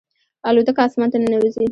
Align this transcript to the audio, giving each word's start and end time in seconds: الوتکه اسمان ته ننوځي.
الوتکه 0.49 0.81
اسمان 0.87 1.09
ته 1.11 1.17
ننوځي. 1.21 1.65